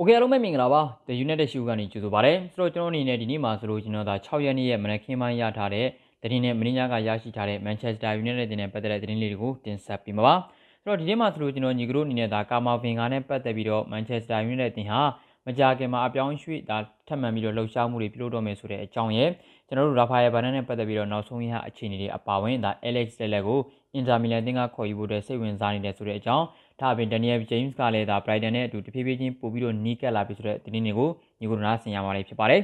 [0.04, 5.86] เคအားလုံးပဲမင်္ဂလာပါ The United Show ကနေကြိုဆိုပါရစေဆိုတော့ကျွန်တော်အနေနဲ့ဒီနေ့မှာဆိုလို့ကျွန်တော်ဒါ6ရက်နေ့ရဲ့မနက်ခင်းပိုင်းရထားတဲ့
[6.22, 10.34] သတင်းနဲ့မင်းညာကရရှိထားတဲ့ Manchester United တင်တဲ့ပတ်သက်တဲ့သတင်းလေးတွေကိုတင်ဆက်ပေးမှာပါ
[10.82, 15.00] ဆိုတော့ဒီနေ့မှာဆိုလို့ကျွန်တော်ညီကတို့အနေနဲ့ဒါကာမာဗင်ဂါနဲ့ပတ်သက်ပြီးတော့ Manchester United တင်ဟာ
[15.46, 16.78] မကြာခင်မှာအပြောင်းရွှေ့ဒါ
[17.08, 19.30] ထပ်မံပြီးတော့လှုပ်ရှားမှုတွေပြုလုပ်တော့မယ်ဆိုတဲ့အကြောင်းရဲ့
[19.66, 23.60] ကျွန်တော်တို့ရာဖာယယ်ဘာနန်နဲ့ပတ်သက်ပြီးတော့နောက်ဆုံးရအခြေအနေတွေအပါအဝင်ဒါ Alex Telles ကို
[23.94, 26.44] အင်တာမီလန်တင်ကခေါ်ယူဖို့အတွက်စိတ်ဝင်စားနေတဲ့ဆိုတဲ့အကြောင်း
[26.79, 32.61] ဒါအပြင် Daniel James ကလည်းဒါ Brighton နဲ့အတူတဖြည်းဖြည်းချင်းပို့ပြီးတော့နီးကပ်လာပြီဆိုတဲ့သတင်းတွေကိုညီကိုနားဆင်ရမှာလေးဖြစ်ပါတယ်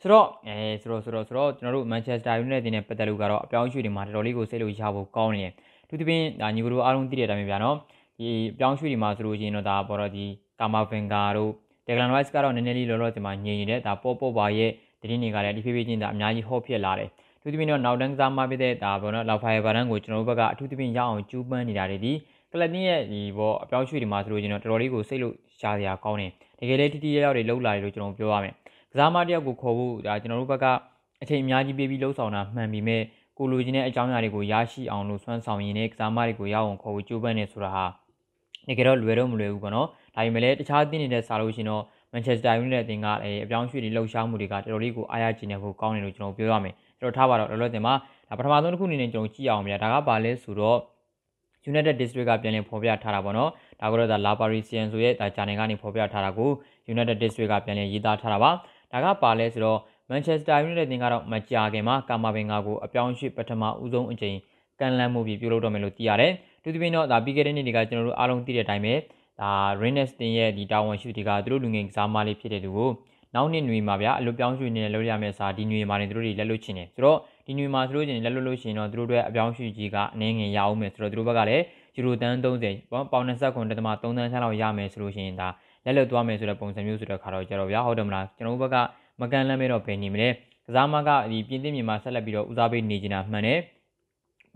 [0.00, 5.52] ဆိုတော့အဲဆိုတော့ဆိုတော့ဆိုတော့ကျွန်တော်တို့ Manchester United တင်နဲ့ပတ်သက်လို့ကတော့အပြောင်းအရွှေ့တွေမှာတော်တော်လေးကိုစိတ်လို့ရဖို့ကောင်းနေတယ်
[5.88, 7.76] သူတပင်းဒါညီကိုတို့အားလုံးသိတဲ့အတိုင်းပဲဗျာနော်
[8.18, 10.24] ဒီအပြောင်းအရွှေ့တွေမှာဆိုလို့ရှိရင်တော့ဒါပေါ်တော့ဒီ
[10.60, 11.50] ကာမာဗင်ဂါတို့
[11.86, 17.08] ဒက်ဂလန်ရိုက်စ်ကတော့နည်းနည်းလေးလောလောဆယ်မှာညင်နေတဲ့ဒါပေါ်ပေါ်ပါရဲ့သတင်းတွေကလည်းဒီဖြည်းဖြည်းချင်းဒါအများကြီးဟော့ဖြစ်လာတယ်
[17.42, 22.12] သူတပင်းတော့နောက်တန်းကစားမဖြစ်တဲ့ဒါပေါ်တော့လောက်ဖိုင်ဘာရန်ကိုကျွန်တော်တို့ဘက်ကအထူးသဖြင့်ရအောင်ကျူးပန်းနေတာတွေဒီ
[22.52, 28.54] ကလပ်တင်းရဲ့ဒီဘောအပြောင်းရွှေ့တွေမှာဆိုလို့ကျွန်တော်တော်တော်လေးကိုစိတ်လို့ရှားစရာကောင်းတယ်တကယ်လေးတီတီရောက်တွေလှုပ်လာတယ်လို့ကျွန်တော်ပြောရမယ်
[28.92, 30.66] ကစားမတယောက်ကိုခေါ်ဖို့ဒါကျွန်တော်တို့ဘက်က
[31.22, 33.02] အချိန်အများကြီးပေးပြီးလှုပ်ဆောင်တာမှန်ပြီမဲ့
[33.38, 37.84] ကိုလိုချင်တဲ့အကြောင်းအရာတွေကိုရရှိအောင်လို့စွမ်းဆောင်ရင်းနဲ့ကစားမတွေကိုရအောင်ခေါ်ဖို့ကြိုးပမ်းနေဆိုတာဟာ
[38.68, 43.06] တကယ်တော့လွယ်တော့မလွယ်ဘူးပေါ့နော်ဒါပေမဲ့လည်းတခြားတင်းနေတဲ့စားလို့ရှင်တော့မန်ချက်စတာယူနိုက်တက်အသင်းက
[43.44, 47.94] အပြောင်းရွှေ့တွေလှုပ်ရှားမှုတွေကတော်တော်လေးကိုအားရကျင်နေဖို့ကောင်းတယ်လို့ကျွန်တော်ပြောရမယ်ကျွန်တော်ထားပါတော့လောလောဆယ်မှာ
[48.28, 50.78] ဒါပထမဆုံးတစ်ခုအနေနဲ့ကျွန်တော်ကြည့်အောင်ဗျာဒါကဘာလဲဆိုတော့
[51.71, 53.49] United District ကပြန်လည်ဖော်ပြထားတာပေါ့နော်
[53.81, 56.49] ဒါကတော့ဒါ La Parisian ဆိုရဲ့ဒါ channel ကနေဖော်ပြထားတာကို
[56.93, 58.51] United District ကပြန်လည်ရေးသားထားတာပါ
[58.91, 64.37] ဒါကပါလဲဆိုတော့ Manchester United တင်ကတော့မကြာခင်မှာကာမာဘင်ဂါကိုအပြောင်းရွှေ့ပထမဦးဆုံးအကြိမ်
[64.79, 66.33] ကန်လန်းမှုပြီးပြုလုပ်တော့မယ်လို့သိရတယ်
[66.63, 68.93] သူသဖြင့်တော့ဒါပြီးခဲ့တဲ့နေ့တွေကကျွန်တော်တို့အားလုံးသိတဲ့အတိုင်းပဲ
[69.41, 69.51] ဒါ
[69.81, 72.91] Rennes တင်ရဲ့ဒီတာဝန်ရှိသူတွေကသူတို့လူငယ်ကစားမလေးဖြစ်တဲ့သူကို
[73.35, 81.64] နောက်နှစ်ຫນွေမှာဗျာအလွတ်ပြောင်းရွှေ့နေလို့ရမယ့်စာဒီຫນွေမှာနေသူတို့တွေလက်လွတ်ချင်တယ်ဆိုတော့ ဒီຫນွေမှာဆိုလို့ချင်းလက်လွတ်လို့ရှိရင်တော့သူတို့တွေအပြောင်းရွှေ့ကြီးကအနည်းငယ်ရအောင်မယ်ဆိုတော့သူတို့ဘက်ကလည်း
[81.96, 83.68] ယူရိုတန်း30ပေါ့ပေါင်29.3
[84.02, 85.48] တန်းချလောက်ရမယ်ဆိုလို့ရှိရင်ဒါ
[85.84, 88.76] လက်လွတ်သွားမယ်ဆိုတဲ့ပုံစံမျိုးဆိုတဲ့ခါတော့ကြတော့ဗျာဟုတ်တယ်မလားကျွန်တော်တို့ဘက်က
[89.20, 90.28] မကန်လန့်မဲတော့ဘယ်နေမလဲ
[90.66, 93.58] ကစားမကဒီပြင်းသိမြန်မာဆက်လက်ပြီးတော့ဦးစားပေးနေကြတာမှန်တယ်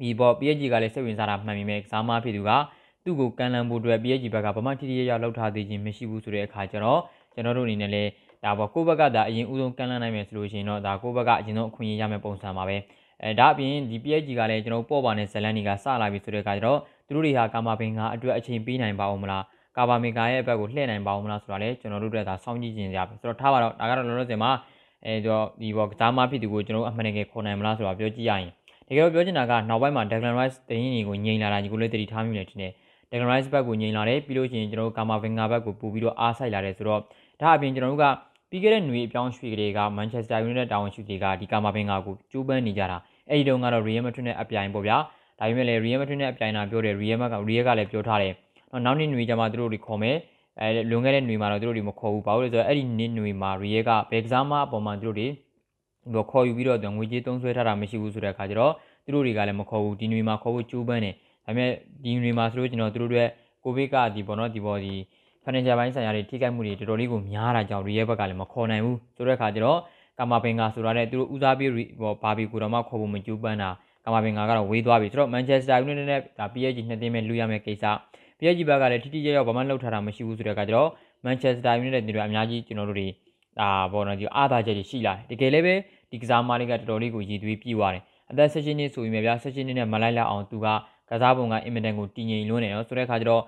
[0.01, 2.51] ဒီပေါ် PSG ကလည်းစိတ်ဝင်စားတာမှန်ပြီမဲ့ကစားမဖြစ်သူက
[3.05, 7.01] သူ့ကိုကန်လန့်ဖို့အတွက် PSG ဘက်ကဗမာတီတီရရလောက်ထားသေးခြင်းမရှိဘူးဆိုတဲ့အခါကျတော့
[7.33, 8.11] ကျွန်တော်တို့အနေနဲ့လည်း
[8.45, 12.77] ဒါပေါ့ကိုယ့်ဘက်ကဒါအရင်ဦးဆုံးကန်လန့်နိုင်မယ်ဆိုလို့ရှိရင်တော့ဒါကိုယ့်ဘက်ကအရင်ဆုံးအခွင့်အရေးရမယ်ပုံစံပါပဲ
[13.23, 19.45] အဲဒါအပြင်ဒီ PSG ကလည်းကျွန်တော်ပေါ့ပါနဲ့ဇလန်နီကစလာပြီဆိုတဲ့အခါကျတော့သူတို့တွေဟာကာမာပင်ကအတွက်အချိန်ပေးနိုင်ပါဦးမလား
[19.77, 24.51] ကာဘာမင်ကာရဲ့ဘက်ကိုလှည့်နိုင်ပါဦးမလားဆိုတာလည်းကျွန်တော်တို့တို့ကစောင့်ကြည့်ကြင်ကြပါဆိုတော့ထားပါတော့ဒါကတော့လောလောဆယ်မှာ
[25.07, 28.51] အဲတော့ဒီဘောကစားမဖြစ်သူကိုကျွန်တော်အမှန်တကယ်ခေါ်နိုင်မလားဆိုတာပြောကြည့်ရရင်
[28.89, 32.73] တကယ်တော့ပြောချင်တာကနောက်ပိုင်းမှာ Declan Rice တင်းရင်ကိုငြိမ်လာတာညီကိုလည်းတတိထားမိနေတယ်
[33.11, 37.01] Declan Rice ဘက်ကိုငြိမ်လာတယ်ပြီးလို့ရှိရင်ကျွန်တော်တို့ကာမာဗင်ဂါဘက်ကိုပူပြီးတော့အားဆိုင်လာတယ်ဆိုတော့
[37.41, 38.07] ဒါအပြင်ကျွန်တော်တို့က
[38.50, 42.98] ပြီးခဲ့တဲ့ຫນွေအပြောင်းရွှေ့ကလေးက Manchester United တာဝန်ရှိတွေကဒီကာမာဗင်ဂါကိုကျိုးပန်းနေကြတာ
[43.30, 44.98] အဲ့ဒီတုန်းကတော့ Real Madrid နဲ့အပြိုင်ပေါ့ဗျာ
[45.40, 48.34] ဒါပေမဲ့လည်း Real Madrid နဲ့အပြိုင်တာပြောတယ် Real Madrid က Real ကလည်းပြောထားတယ်
[48.86, 50.18] နောက်နေ့ຫນွေကျမှသူတို့တွေခေါ်မယ်
[50.60, 55.28] အဲလွန်ခဲ့တဲ့ຫນွေမှာတော့သူတို့တွေမခေါ်ဘူးဘာလို့လဲဆိုတော့အဲ့ဒီနေ့ຫນွေမှာ Real ကဘယ်ကစားမအပေါ်မှာသူတို့တွေ
[56.14, 58.74] တော့ခေါ်ယူပြီးတော့ငွေကြေးသုံးစွဲထားတာမရှိဘူးဆိုတဲ့အခါကျတော့
[59.06, 61.16] သူတို့တွေကလည်းမခေါ်ဘူးဒီຫນွေမှာခေါ်ဖို့ကြိုးပမ်းတယ်
[61.46, 61.72] ဒါပေမဲ့
[62.04, 63.24] ဒီຫນွေမှာဆိုလို့ကျွန်တော်သူတို့တွေ
[63.64, 64.94] ကိုဗစ်ကဒီပေါ့နော်ဒီပေါ်ဒီ
[65.51, 69.79] financial ဘိုင်းဆိုင်ရာတွေထိခိုက်မှုတွေတော်တော်လေးကိုများတာကြောင့် Real ဘက်ကလည်းမခေါ်နိုင်ဘူးဆိုတဲ့အခါကျတော့
[70.19, 71.71] ကာမာပင်ကဆိုတာနဲ့သူတို့ဦးစားပေး
[72.23, 73.71] ဘာဘီကိုတော့မှခေါ်ဖို့မကြိုးပမ်းတာ
[74.05, 77.85] ကာမာပင်ကတော့ဝေးသွားပြီဆိုတော့ Manchester United နဲ့ဒါ PSG နှစ်သင်းပဲလူရမယ့်ကိစ္စ
[78.39, 80.89] PSG ဘက်ကလည်းထိထိရောက်ရောက်ဘာမှလှုပ်ထားတာမရှိဘူးဆိုတဲ့အခါကျတော့
[81.25, 83.09] Manchester United တွေအများကြီးကျွန်တော်တို့တွေ
[83.59, 85.75] ဒါဘောနော်ဒီအားသာချက်တွေရှိလာတယ်တကယ်လည်းပဲ
[86.11, 90.67] ဒီကစားမလေးကတော်တော်လေးကိုရည်သွေးပြည့်သွားတယ်အသက်16နှစ်ဆိုရင်များ16နှစ်နဲ့မလိုက်လောက်အောင်သူက
[91.11, 93.43] ကစားပုံကအင်မတန်ကိုတည်ငြိမ်လွန်းနေနော်ဆိုတဲ့အခါကျတော့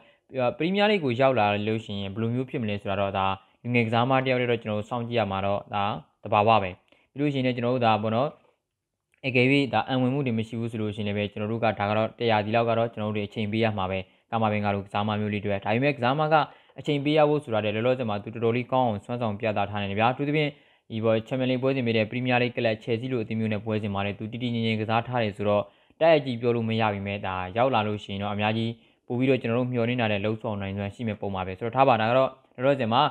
[0.59, 3.27] ပရီးမီးယားလိဂ်ကိုရောက်လာလို့ရှိရင်ဘယ်လိုမျိုးဖြစ်မလဲဆိုတာတော့ဒါ
[3.63, 5.85] လူငယ်ကစားမတယောက်တည်းတော့ကျွန်တော်တို့စောင့်ကြည့်ရမှာတော့ဒါ
[6.25, 6.77] တဘာဝပဲပြီး
[7.19, 8.29] လို့ရှိရင်လည်းကျွန်တော်တို့ဒါပေါ့နော်
[9.27, 13.99] အကယ်၍ဒါအံဝင်မှုတွေမရှိဘူးဆိုလို့ရှိရင်လည်းကျွန်တော်တို့ကဒါကတော့တရားဒီလောက်ကတော့ကျွန်တော်တို့တွေအချိန်ပေးရမှာပဲ
[14.31, 16.35] ကာမာပင်ကလို့ကစားမမျိုးလေးတွေဒါပေမဲ့ကစားမက
[16.79, 20.51] အချိန်ပေးရဖို့ဆိုတာလည်းလောလောဆယ်မှာသူတော်တော်လေးကောင်းအောင်စွမ်းဆောင်ပြသထားနေတယ်ဗျာသူသဖြင့်
[20.91, 25.65] ဒီဘောချန်ပီယံလိပွဲစဉ်မိတဲ့ပရီးမီးယားလိဂ်ကလပ်ချယ်ဆီလိုအသင်းမျိုးနဲ့ပွဲစဉ်မှာလည်းသူတည်တည်ငြိမ်ငြိမ်ကစားထားတယ်ဆိုတော့
[26.01, 28.71] တိုက်အကြည့်ပြောလို့မရပြီမဲ့ဒါရောက်လာလို့ရှိရင်တော့အများကြီး
[29.07, 33.03] ပို့ပြီးတော့ကျွန်တော်တို့မျှော်လင့်တာတဲ့လှုပ်ဆောင်နိုင်စွမ်းရှိမဲ့ပုံပါပဲဆိုတော့ထားပါဒါကတော့လောလောဆယ်မှာ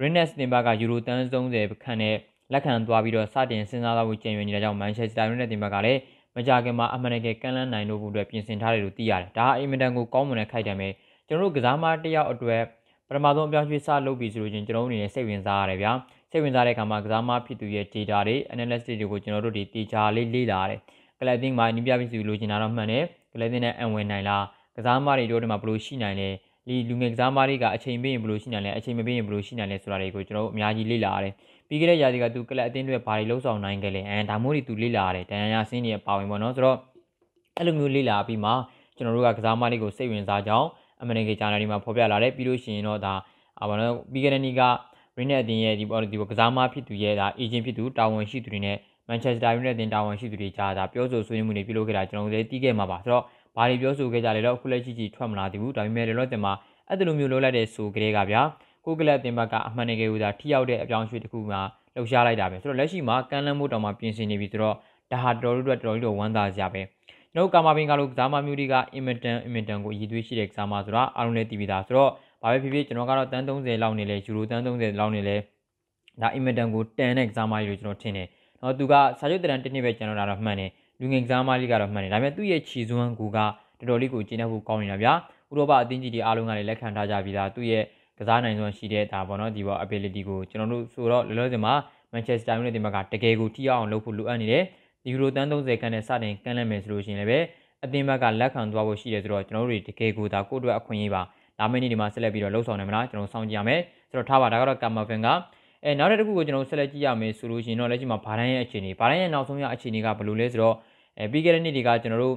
[0.00, 2.16] Rennes တင်ပါကယူရိုတန်း30ခန့်နဲ့
[2.52, 6.00] လက်ခံသွားပြီးတော့စတင်စဉ်းစားဖို့ကြံရွယ်နေတာကြောင့် Manchester United တင်ပါကလည်း
[6.36, 10.88] မကြခင်မှာအမှန်တကယ်ကန့်လန့်နိုင်လို့ဖို့အတွက်ပြင်ဆင်ထားတယ်လို့သိရတယ်ဒါဟာအင်မတန်ကိုကောင်းမွန်တဲ့ခိုက်တယ်ပဲ
[11.28, 12.62] ကျွန်တော်တို့ကစားမတယောက်အတွက်
[13.08, 15.92] ပထမဆုံးအပြောင်းရွှေ့စလုပ်ပြီးဆိုလို့ချင်းကျွန်တော်တို့အနေနဲ့စိတ်ဝင်စားရတယ်ဗျာ
[16.30, 20.80] စိတ်ဝင်စားတဲ့အခါမှာကစားမဖြစ်သူရဲ့ data တွေ analysis တွေကိုကျွန်တော်တို့ဒီတေချာလေးလေ့လာရတယ်
[21.18, 24.44] ကလပ်တင်းမှာနီးပြပြီးစီလိုချင်တာတော့မှန်တယ်ကလပ်တင်းနဲ့အံဝင်နိုင်လား
[24.76, 26.28] ကစားမတွေတို့တွေမှာဘယ်လိုရှိနိုင်လဲ
[26.68, 31.34] ဒီလူငယ်ကစားမတွေကအချိန်ပေးရင်ဘယ်လိုရှိနိုင်လဲအချိန်မပေးရင်ဘယ်လိုရှိနိုင်လဲဆိုတာတွေကိုကျွန်တော်တို့အများကြီးလေ့လာရတယ်
[31.68, 36.78] ပြီးခဲ့တဲ့ရာသီကသူကလပ်အတင်းတွေဘာတွေလှုပ်ဆောင်နိုင်ခဲ့လဲအဲဒါမျိုးတွေသူလေ့လာရတယ်တန်ရရဆင်းတွေပါဝင်ပေါ့နော်ဆိုတော့
[37.56, 38.50] အဲ့လိုမျိုးလေ့လာပြီးမှ
[38.96, 40.68] ကျွန်တော်တို့ကကစားမလေးကိုစိတ်ဝင်စားကြောင်း
[41.02, 43.14] အမေရိကန်ဂျာနယ်ဒီမှာဖော်ပြလာတယ်ပြီးလို့ရှိရင်တော့ဒါ
[43.60, 44.62] အာဘာလို့ပြီးခဲ့တဲ့နေ့က
[45.16, 48.76] ရီနက်အတင်းရဲ့ဒီပေါ်ဒီပေါ်ကစားမဖြစ်သူရဲ့ဒါအေဂျင့်ဖြစ်သူတာဝန်ရှိသူတွေနဲ့
[49.08, 53.24] မန်ချက်စတာယူနိုက်တက်တင်တာဝန်ရှိသူတွေကြားဒါပြောဆိုဆွေးနွေးမှုတွေပြုလုပ်ခဲ့တာကျွန်တော်တို့လည်းတီးခဲ့မှာပါဆိုတော့
[53.56, 56.52] ဘာတွေပြောဆိုခဲ့ကြလဲတော့အခုလက်ရှိကြီးထွက်မလာသေးဘူးဒါပေမဲ့လည်းတော့တင်မှာ
[56.88, 58.42] အဲ့ဒီလိုမျိုးလုပ်လိုက်တဲ့ဆိုကြတဲ့ကဗျာ
[58.84, 61.56] ကိုကလပ်တင်ဘက်ကအမှန်တကယ်ကိုဒါထိရောက်တဲ့အပြောင်းအရွှေ့တစ်ခုမှ
[61.94, 64.76] လှုပ်ရှားလိုက်တာပဲဆိုတော့လက်ရှိမှာကမ်းလှမ်းမှုတောင်မှပြင်ဆင်နေပြီဆိုတော့
[65.12, 66.82] ဒါဟာတော်တော်တော်တော်တော်ဝမ်းသာစရာပဲ
[67.32, 72.10] ကျွန်တော်ကာမာပင်ကလို့ကစားမမျိုးတွေကအင်မတန်အင်မတန်ကိုအည်သွေးရှိတဲ့ကစားမဆိုတာအားလုံးလည်းတည်ပြီးသားဆိုတော့
[72.42, 75.36] ဘာပဲဖြစ်ဖြစ်ကျွန်တော်ကတော့တန်း30လောက်နေလဲယူရိုတန်း30လောက်နေလဲ
[76.20, 78.28] ဒါအင်မတန်ကိုတန်တဲ့ကစားမကြီးလို့ကျွန်တော်ထင်တယ်။
[78.62, 80.70] နော်သူကစာချုပ်တရန်တစ်နှစ်ပဲကျွန်တော်တော့မှန်တယ်။
[81.02, 83.52] လူငယ်ကစားမလေးကတော့မှန်တယ်။ဒါပေမဲ့သူ့ရဲ့ခြေစွမ်းကူကတော်
[83.88, 85.12] တော်လေးကိုကျင်းနေဖို့ကောင်းနေတာဗျာ။
[85.50, 87.84] ဥရောပအသင်းကြီးတွေအားလုံးကလည်းလက်ခံထားကြပြီးသားသူ့ရဲ့
[88.18, 91.74] ကစားနိုင်စွမ်းရှိတဲ့ဒါပေါ့နော်ဒီပေါ့ ability ကိုကျွန်တော်တို့ဆိုတော့လောလောဆယ်မှာ
[92.12, 94.64] Manchester United တင်ဘက်ကတကယ်ကိုထိအောင်လုပ်ဖို့လိုအပ်နေတယ်။
[95.04, 97.46] ဒီယူရိုတန်း30ခန်းနဲ့စတင်ကမ်းလှမ်းမယ်ဆိုလို့ရှိရင်လည်း
[97.84, 101.22] အသင်းဘက်ကလက်ခံသွားဖို့ရှိတယ်ဆိုတော့ကျွန်တော်တို့တွေတကယ်ကိုဒါကိုယ့်အတွက်အခွင့်အရေးပါ
[101.58, 105.28] လာမယ့်နေ့ဒီမှာဆက်လက်ပြီးတော့လှုပ်ဆောင်နေမလားကျွန်တော်စောင့်ကြည့်ရမယ်ဆိုတော့ထားပါဒါကတော့ကာမာဖင်က
[105.84, 110.76] အဲနောက်တစ်ခုကိုကျွန်တော်ဆက်လက်ကြည့်ရမယ်ဆိုလို့ရှိရင်တော့လက်ရှိမှာဘာတိုင်းရဲ့အခြေအနေဘာတိုင်းရဲ့နောက်ဆုံးရအခြေအနေကဘယ်လိုလဲဆိုတော့
[111.18, 112.36] အဲပြီးခဲ့တဲ့နေ့တွေကကျွန်တော်တို့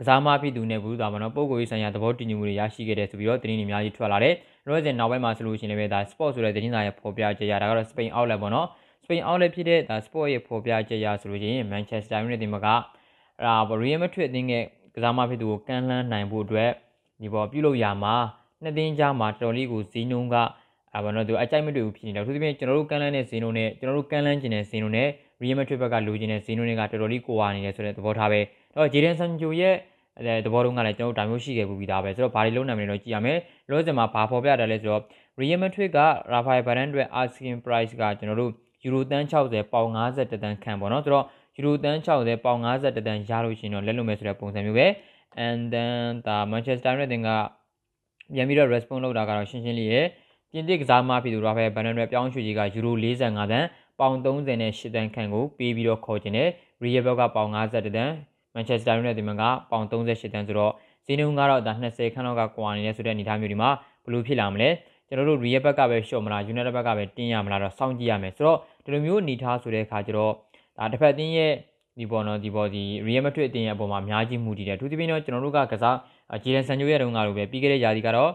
[0.00, 4.34] ကစားမဖြစ်သူနဲ့ဘူးသားမနော်ပုံကိုရေးဆိုင်ရာသဘောတူညီမှုတွေရရှိခဲ့တယ်ဆိုပြီးတော့သတင်းတွေအများကြီးထွက်လာတယ်။
[4.66, 8.66] ရောစင်နောက်ပိုင်းမှာဆိုလို့ရှိရင်လည်းဒါ sport ဆိုတဲ့သတင်းစာရဲ့ဖော်ပြချက်ရဒါကတော့ Spain outlet ပေါ့နော်။
[9.04, 12.66] Spain outlet ဖြစ်တဲ့ဒါ sport ရဲ့ဖော်ပြချက်ရဆိုလို့ရှိရင် Manchester United တင်မက
[13.42, 14.64] အာ Real Madrid အသင်းရဲ့
[14.94, 16.70] ကစားမဖြစ်သူကိုကမ်းလှမ်းနိုင်ဖို့အတွက်
[17.22, 18.14] ဒီပေါ်ပြုလုပ်ရမှာ
[18.62, 20.36] နှစ်သင်းကြားမှာတော်လေးကိုဇီးနှုံးက
[20.94, 25.08] အာဘာလို့သူအကြိုက်မတွေ့ဘူးဖြစ်နေတယ်သူသဖြင့်ကျွန်တော်တို့ကမ်းလှမ်းတဲ့ဇီးနှုံးနဲ့ကျွန်တော်တို့ကမ်းလှမ်းကျင်တဲ့ဇီးနှုံးနဲ့
[25.42, 28.40] Real Madrid ဘက်ကလိုချင်တဲ့ဇီးနှုံးတွေကတော်တော်လေးကိုဝါနေတယ်ဆိုတဲ့သဘောထားပဲ
[28.76, 29.76] တော့ Jadon Sancho ရဲ့
[30.18, 33.38] အဲသဘောတုံးကလည်းကျွန်တော်တို့ဒါမျိုးရှိခဲ့ပြီးသားပဲဆိုတော့ဘာတွေလုံးနိုင်မလဲတော့ကြည့်ရမယ်
[33.70, 35.02] လောစင်မှာဘာဖော်ပြတယ်လဲဆိုတော့
[35.40, 35.98] Real Madrid က
[36.32, 38.50] Rafael Varane အတွက် asking price ကကျွန်တော်တို့
[38.82, 41.24] ယူရိုတန်း60ပေါင်50တန်းခန့်ပေါ့နော်ဆိုတော့
[41.56, 44.86] ယူရိုတန်း60ပေါင်50တန်းရလို့ရှိရင်တော့လက်လွတ်မယ်ဆိုတဲ့ပုံစံမျိုးပဲ
[45.46, 47.30] and then ဒါ Manchester United က
[48.34, 50.06] ပြန်ပြီးတော့ response လုပ်တာကတော့ရှင်းရှင်းလေးရဲ့
[50.52, 53.66] ပြင်သစ်ကစားမဖြစ်သူ Rafael Varane ရဲ့ပြောင်းရွှေ့ကြီးကယူရို45တန်း
[54.00, 56.48] ပေါင်30နဲ့8တန်းခန့်ကိုပေးပြီးတော့ခေါ်ခြင်းနဲ့
[56.82, 58.12] Real ဘက်ကပေါင်50တန်း
[58.54, 60.72] Manchester United ကပေါင်38တန်းဆိုတော့
[61.06, 63.70] ဈေးနှုန်းကတော့ဒါ20ခန်းလောက်ကကွာနေတဲ့ဆိုတဲ့အနေအထားမျိုးဒီမှာ
[64.04, 64.70] ဘယ်လိုဖြစ်လာမလဲ
[65.08, 70.32] ကျွန်တော်တို့ Real ဘက်ကပဲရှော့မလား United ဘက်ကပဲတင်းရမလားတော့စောင့်ကြည့်ရမယ်ဆိုတော့ဒီလိုမျိုးအနေထားဆိုတဲ့အခါကျတော့
[70.78, 71.52] ဒါတစ်ဖက်အသင်းရဲ့
[71.98, 75.96] ဒီပေါ်နော်ဒီပေါ်ဒီ Real Madrid အသင်းရဲ့အပေါ်မှာအများကြီးမူတည်တယ်အထူးသဖြင့်တော့ကျွန်တော်တို့ကကစား
[76.42, 78.30] ဂျီရန်ဆန်ချိုရဲ့တုန်းကလိုပဲပြီးခဲ့တဲ့ຢာဒီကတော့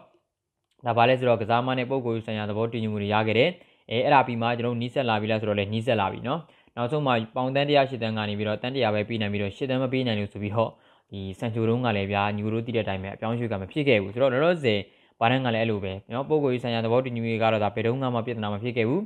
[0.85, 3.49] ဒါပါလဲဆိုတော့ကစားမနဲ့ပုံကိုယ်ဆိုင်ရာသဘောတူညီမှုတွေရခဲ့တယ်
[3.89, 6.39] အဲအဲ့ဒါပြီးမှကျွန်တော်နီးစက်လာပြီလားဆိုတော့လည်းနီးစက်လာပြီနော်
[6.75, 10.69] နောက်ဆုံးမှပေါင်တန်း108တန်းကနေပြီးတော့တန်း100ပဲပြီးနိုင်ပြီးတော့10တန်းမပြီးနိုင်လို့ဆိုပြီးတော့
[11.11, 14.79] ဒီဆန်ချိုတုံးကလည်းဗျာညူရိုတိတဲ့အတိုင်းပဲအပြောင်းရွှေ့ကမဖြစ်ခဲ့ဘူးဆိုတော့လောလောဆယ်
[15.19, 19.03] ဘာတန်းကလည်းအဲ့လိုပဲနော်ပုံကိုယ်ဆိုင်ရာသဘောတူညီမှုတွေကတော့ဒါဘယ်တုန်းကမှပြဿနာမဖြစ်ခဲ့ဘူး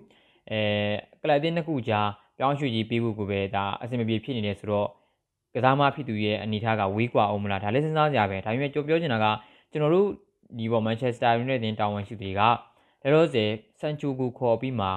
[0.52, 0.60] အဲ
[1.22, 4.88] ကလပ်တင်းတစ်ခုကြားပြောင်းရွှေ့ကြီးပြီးဖို့ကိုပဲဒါအဆင်မပြေဖြစ်နေတယ်ဆိုတော့
[5.56, 9.26] ကစားမဖြစ်သူရဲ့အနေထားကဝေးကွာအောင်မလားဒါလည်းစဉ်းစားကြရပဲဒါပေမဲ့ကြိုပြောချင်တာက
[9.72, 10.08] ကျွန်တော်တို့
[10.58, 12.42] ဒီပေါ်မန်ချက်စတာယူနိုက်တက်တာဝန်ရှိသူတွေက
[13.04, 14.88] လောလောဆယ်ဆန်ချူကိုခေါ်ပြီးမှ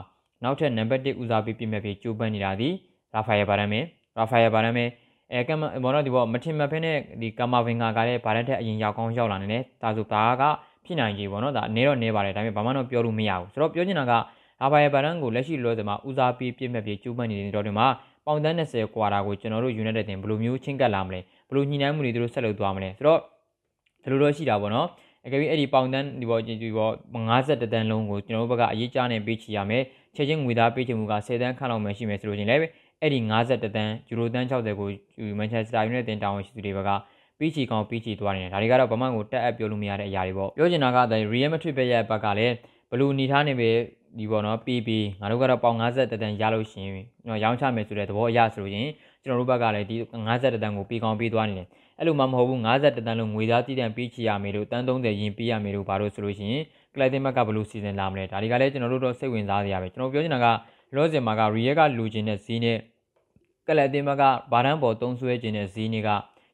[0.43, 2.69] နောက်ထပ်နံပါတ်1ဦးစားပေးပြင်မဲ့ပြီးကြိုးပမ်းနေတာဒီ
[3.13, 3.85] ရာဖာယယ်ဘာရမ်မင်
[4.17, 4.89] ရာဖာယယ်ဘာရမ်မင်
[5.33, 10.43] အဲကမဘောတော့ဒီပေါ်မထင်မဖဲနဲ့ဒီကာမာဗင်ဂါကလည်းဘာလက်ထက်အရင်ရောက်ကောင်းရောက်လာနေတယ်ဒါဆိုဒါက
[10.85, 17.87] ဖြစ်နိုင်ကြီးပေါ့နော်ဒါအနေတော့နေပါတယ်ဒါပေမဲ့ဘာမှတော့ပြောလို့မရဘူးဆိုတော့ပြောချင်တာကရာဖာယယ်ဘာရမ်ကိုလက်ရှိလောဆယ်မှာဦးစားပေးပြင်မဲ့ပြီးကြိုးပမ်းနေတဲ့တော့ဒီမှာ
[18.27, 23.21] ပေါင်တန်း20ကွာတာကိုကျွန်တော်တို့ United တင်ဘယ်လိုမျိုးချင်းကပ်လာမလဲဘယ်လိုညှိနှိုင်းမှုတွေသူတို့ဆက်လုပ်သွားမလဲဆိုတော့
[24.03, 24.87] ဒီလိုတော့ရှိတာပေါ့နော်
[25.27, 26.93] အကယ်၍အဲ့ဒီပေါင်တန်းဒီပေါ်ဒီပေါ်
[27.31, 29.83] 50တန်းလုံးကိုကျွန်တော်တို့ဘက်ကအရေးကြားနေပေးချရမယ်
[30.17, 32.61] ချက်ချင်းငွေသားပေးချင်မှုက10တန်းခန့်လောက်မှရှိမယ်ဆိုလို့ချင်းလည်း
[33.01, 34.89] အဲ့ဒီ50တန်းယူရိုတန်း60ကို
[35.39, 36.91] မန်ချက်စတာယူနိုက်တက်တာဝန်ရှိသူတွေဘက်က
[37.39, 42.55] ပြီးချီကောင်ပြီးချီသွားနေတယ်ဒါတွေကတော့ဘာမှကိုတက်အပ်ပြောလို့မရတဲ့အရာတွေပေါ့ပြောချင်တာကဒါ Real Madrid ဘက်ရဲ့ဘက်ကလည်း
[42.91, 43.71] ဘလူနေထားနေပဲ
[44.19, 47.05] ဒီပေါ့နော်ပြီးပြီးငါတို့ကတော့ပေါင်50တန်းရလို့ရှိရင်
[47.43, 48.89] ရောင်းချမယ်ဆိုတဲ့သဘောအရဆိုလို့ရင်
[49.25, 49.97] ကျွန်တော်တို့ဘက်ကလည်းဒီ
[50.29, 51.67] 50တန်းကိုပြီးကောင်ပြီးသွားနေတယ်
[51.99, 56.63] အဲ့လိုမှမဟုတ်ဘူး50တန်းလုံးငွေသားတည်တံပြီးချရမယ်လို့တန်း30ရင်ပြီးရမယ်လို့ဘာလို့ဆိုလို့ရှိရင်
[56.95, 60.47] ကလပ်တင်ဘက်ကဘလို့စီစဉ်လာမလဲဒါတွေကလည်းကျွန်တော်တို့တော့စိတ်ဝင်စားစရာပဲကျွန်တော်ပြောချင်တာက
[60.95, 62.79] လောစင်မှာကရီယက်ကလူချင်းတဲ့ဈေးနဲ့
[63.69, 64.23] ကလပ်တင်ဘက်က
[64.53, 66.09] ဘာတန်းပေါ်သုံးဆွဲခြင်းတဲ့ဈေးတွေက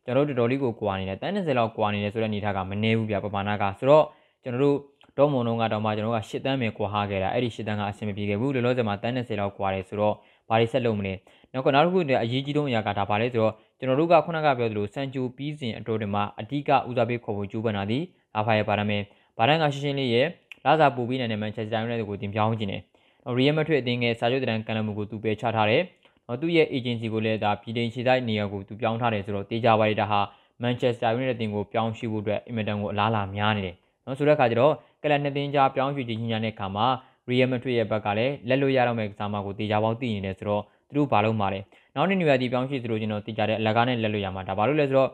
[0.05, 4.05] ကျွန်တော်တို့တော်တော်လေးကိုကွာနေတယ်တန်း30လောက်ကွာနေတယ်ဆိုတဲ့အနေထားကမနေဘူးပြပမာဏကဆိုတော့
[4.43, 4.77] ကျွန်တော်တို့
[5.19, 10.15] တော့မုံလုံးကတော့မှကျွန်တော်က10တန်းပဲကွာဟာခဲ့တာအဲ့ဒီ10တန်းကအဆင်မပြေခဲ့ဘူးလောလောဆယ်မှာတန်း30လောက်ကွာတယ်ဆိုတော့
[10.49, 11.15] ဘာတွေဆက်လုပ်မလဲ
[11.53, 17.99] နောက်ကနောက်တစ်ခုတည်းအရေးကြီးဆုံးအရာကဒါပါလဲဆိုတော့ ကျွန်တော်တို့ကခုနကပြောသလိုစံချိုပြီးစဉ်အတော်တွေမှာအဓိကဦးစားပေးခေါ်ဖို့ကြိုးပမ်းတာဒီ
[18.37, 19.03] အာဖာရဲ့ဗာရမယ်
[19.39, 20.27] ဗာရန်ကရှင်းရှင်းလေးရဲ့
[20.65, 22.83] လာစာပူပြီးနေတဲ့မန်ချက်စတာယူနိုက်တက်ကိုတင်ပြောင်းခြင်းတယ်။
[23.37, 25.83] ရီယယ်မက်ထရစ်အသင်းရဲ့စာချုပ်တရန်ကန်လမှုကိုသူပယ်ချထားတယ်။
[26.27, 30.21] နော်သူ့ရဲ့ agency ကိုလည်းဒါပြည်တင်ခြေတိုက်နေရာကိုသူပြောင်းထားတယ်ဆိုတော့တေးကြပါရတာဟာ
[30.63, 33.75] မန်ချက်စတာယူနိုက်တက်အသင်းကိုပြောင်းရှိဖို့အတွက်အင်မတန်ကိုအလားအလာများနေတယ်။
[34.07, 34.73] နော်ဆိုတဲ့အခါကျတော့
[35.03, 36.87] ကလပ်နှစ်သင်းကြားပြောင်းရွှေ့ခြင်းညာတဲ့အခါမှာ
[37.29, 41.61] ရီယယ်မက်ထရစ်ရဲ့ဘက်ကလည်းလက်လွတ်ရတော့မယ့်ကစားမကိုတေးကြပေါင်းသိနေတယ်ဆိုတော့သူတို့ဘာလို့မှာလဲ။
[41.97, 45.11] နောက်နေ့နွေရာသီပြောင်းရွှေ့ဆိုလို့ကျွန်တော်တေးကြတဲ့အလကားနဲ့လက်လွတ်ရမှာဒါဘာလို့လဲဆိုတော့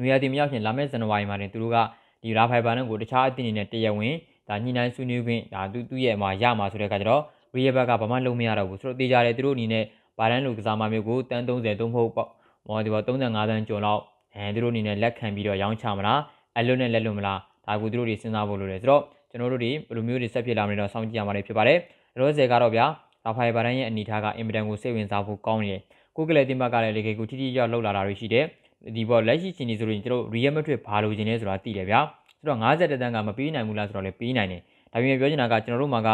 [0.00, 1.76] နွေရာသီမရောက်ခင်လာမယ့်ဇန်နဝါရီမှာတင်သူတို့က
[2.22, 4.14] ဒီရာဖိုင်ဘာနဲ့ကိုတခြားအသင်းတွေနဲ့တရဝင်
[4.48, 7.22] ဒါညှိနှိုင်းဆွေးနွေးခွင့်ဒါသူသူ့ရဲ့မှာရမှာဆိုတဲ့အခါကျတော့
[7.54, 9.84] ရီယဘက်ကဘာမှလုပ်မရတော့ဘူးဆိုတော့တေးကြတယ်သူတို့အနေနဲ့
[10.18, 12.28] ဘာတန်းလူကစားမမျိုးကိုတန်း30သုံးဖို့ပေါ့
[12.66, 14.00] ဟောဒီပေါ်35တန်းကျော်လောက်
[14.34, 16.20] အဲသူတို့အနေနဲ့လက်ခံပြီးတော့ရောင်းချမလား
[16.58, 21.78] အလွတ်နဲ့လက်လွတ်မလားဒါကိုသူတို့တွေစဉ်းစားဖို့လိုတယ်ဆိုတော့ကျွန်တော်တို့တွေဘယ်လိုမျိုးတွေဆက်ဖြစ်လာမလဲတော့စောင့်ကြည့်ရမှာဖြစ်ပါတယ်
[22.16, 22.86] ရောဆယ်ကတော့ဗျာ
[23.24, 25.82] လာဖာယဘာရန်ရဲ့အနေထားကအင်မတန်ကိုစိတ်ဝင်စားဖို့ကောင်းနေတယ်။
[26.16, 28.44] ကိုကလေတင်ဘက်ကလည်းလေကေကိုထိထိရောက်လောက်လာတာတွေရှိတယ်။
[28.96, 32.00] ဒီပေါ်လက်ရှိရှင်နေဆိုရင်တို့ Real Madrid ဘာလိုချင်လဲဆိုတာသိတယ်ဗျာ။
[32.38, 34.60] ဆိုတော့50တန်းကမပေးနိုင်ဘူးလားဆိုတော့လည်းပေးနိုင်တယ်။
[34.92, 36.10] ဒါပေမဲ့ပြောချင်တာကကျွန်တော်တို့မှာက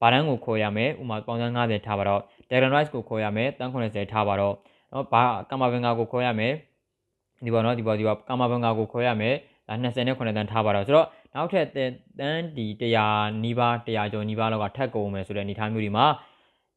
[0.00, 4.54] ဘာရန်ကိုခေါ်ရမယ်။ဥမာပေါင်50ထားပါတော့။ Declan Rice ကိုခေါ်ရမယ်။တန်း80ထားပါတော့။
[4.92, 6.52] နော်ဘာကာမာဗင်ဂါကိုခေါ်ရမယ်။
[7.44, 9.34] ဒီပေါ်နော်ဒီပေါ်ဒီပေါ်ကာမာဗင်ဂါကိုခေါ်ရမယ်။
[9.68, 11.66] ဒါ29တန်းထားပါတော့။ဆိုတော့နောက်ထပ်
[12.20, 16.06] တန်းဒီ100နီးပါး100ကျော်နီးပါးလောက်ကထပ်ကုန်မယ်ဆိုတဲ့အနေအထားမျိုးဒီမှာ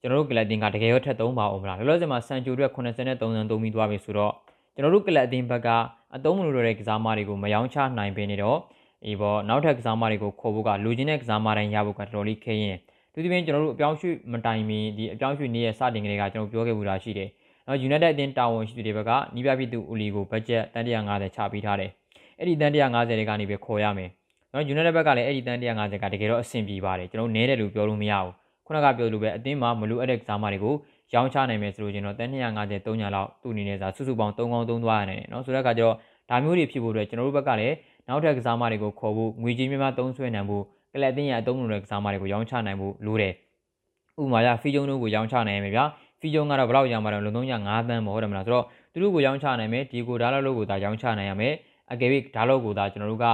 [0.03, 4.33] ကျွန်တော်တို့ကလပ်တင်ကတကယ်ရောထက်သုံးပါအောင်မလားလောလောဆယ်မှာစန်ဂျိုအတွက်83တန်းသုံးပြီးသွားပြီဆိုတော့
[4.75, 5.67] ကျွန်တော်တို့ကလပ်တင်ဘက်က
[6.15, 8.59] အသုံးမလို့တဲ့ကစားမတွေကိုမယောင်းချနိုင်ပေနေတော့
[9.05, 12.77] အေးပေါ့နောက်ထပ်ကစားမတွေကိုခေါ်ဖို့ကလူချင်းတဲ့ကစားမတိုင်းရဖို့ကတော်တော်လေးခဲရင်
[13.13, 17.29] သူဒီပြင်ကျွန်တော်တို့အပြောင်းရွှေ့မတိုင်မီဒီအပြောင်းရွှေ့နေ့ရဲ့စတင်ကလေးကကျွန်တော်ပြောခဲ့ဘူးလားရှိတယ်။
[17.67, 21.91] နော် United အသင်းတာဝန်ရှိသူတွေဘက်ကနီးပြပြည်သူဦးလီကိုဘတ်ဂျက်တန်150ချပေးထားတယ်။
[22.39, 24.09] အဲ့ဒီတန်150တွေကနေပဲခေါ်ရမယ်။
[24.53, 28.33] နော် United ဘက်ကလည်းအဲ့ဒီတန်150ကတကယ်တော့အဆင်ပြေပါတယ်ကျွန်တော်နဲတယ်လို့ပြောလို့မရဘူး။
[28.65, 30.75] ခုနကပြောလို့ပဲအသင်းမှာမလိုအပ်တဲ့ကစားမတွေကို
[31.13, 35.95] ရောင်းချနိုင်မယ်ဆိုလို့ကျွန်တော်တန်250 300လောက်သူ့အနေနဲ့စာစုစုပေါင်း3ကောင်း3သွားရတယ်နော်ဆိုတော့ကကျတော့
[36.29, 37.75] ဒါမျိုးတွေဖြစ်ဖို့အတွက်ကျွန်တော်တို့ဘက်ကလည်း
[38.07, 40.63] နောက်ထပ်ကစားမတွေကိုခေါ်ဖို့ငွေကြေးများများသုံးစွဲနိုင်ဖို့
[40.93, 43.33] ကလပ်အသင်းရဲ့အသုံးလိုတဲ့ကစားမတွေကိုရောင်းချနိုင်ဖို့လိုတယ်
[44.21, 45.85] ဥပမာရဖီဂျုံတို့ကိုရောင်းချနိုင်ရမယ်ဗျာ
[46.19, 51.53] ဖီဂျုံကတော့ဘယ်လောက်ရောင်းမှာလဲလုံသုံးရ9သန်းမဟုတ်တယ်မလားဆိုတော့သူတို့ကိုရောင်းချနိုင်မယ်ဒီကိုဒါလောက်လို့ကိုသာရောင်းချနိုင်ရမယ်
[51.91, 53.25] အကယ်၍ဒါလောက်ကိုသာကျွန်တော်တို့က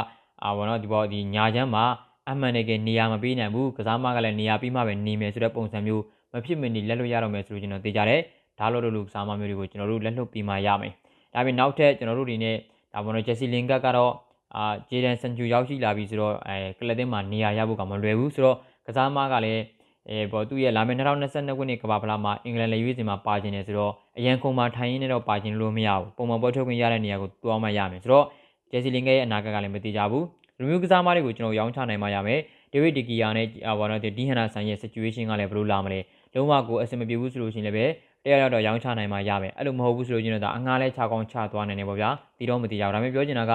[0.43, 1.85] အာဘောနော်ဒီပေါ်ဒီညာချမ်းမှာ
[2.29, 6.03] အမှန်တကယ်နေရာမပေးနိုင်ဘူးကစားမကလည်းနေရာပြီးမှပဲနေမယ်ဆိုတဲ့ပုံစံမျိုး
[6.33, 8.21] မဖြစ်မနေလက်လွတ်ရတော့မယ်ဆိုလို့ကျွန်တော်သိကြတယ်
[8.59, 10.93] ဒါလို့လို့ကစားမမျိုးတွေကိုကျွန်တော်တို့လက်လွတ်ပြီးမှရမယ်
[11.33, 12.55] ဒါပြင်နောက်ထပ်ကျွန်တော်တို့ဒီနေ့
[12.93, 14.13] ဒါဘောနော်ဂျက်စီလင်ကတ်ကတော့
[14.55, 18.57] အာဂျေဒန်စန်ဂျူရောက်ရှိလာပြီဆိုတော့အဲကလပ်တင်းမှာနေရာရဖို့ကမလွယ်ဘူးဆိုတော့
[18.87, 19.61] ကစားမကလည်း
[20.09, 28.25] အဲပေါ်သူ့ရဲ့လာမယ့်2022ခုနှစ်ကမ္ဘာဖလားမှာအင်္ဂလန်လေရွေးစင်မှာပါခြင်းနေဆိုတော့အရန်ခုံမှာထိုင်ရင်းနဲ့တော့ပါခြင်းလို့မရဘူးပုံမှန်ပွဲထုတ်ခွင့်ရတဲ့နေရာကိုသွားမှရမယ်ဆိုတော့
[28.71, 30.25] ဂျယ်စီလင်ကရဲ့အနာဂတ်ကလည်းမတိကြဘူး
[30.59, 32.39] လူမျိုးကစားမတွေကိုကျွန်တော်ရောင်းချနိုင်မှရမယ်
[32.71, 35.99] ဒေးဗစ်ဒီကီယာနဲ့အာဝါနော်ဒီဟန်နာဆန်ရဲ့ situation ကလည်းဘယ်လိုလာမလဲ
[36.33, 37.85] လုံးဝကိုအဆင်မပြေဘူးဆိုလို့ရှိရင်လည်းပဲ
[38.23, 43.53] တရားရောက်တော့ရောင်းချနိုင်မှရမယ်အဲ့လိုမဟုတ်ဘူးဆိုလို့ရှိရင်တော့အငှားလဲချကောင်းချသွားနိုင်တယ်ပေါ့ဗျာတီတော့မတီကြဘူးဒါပေမဲ့ပြောချင်တာက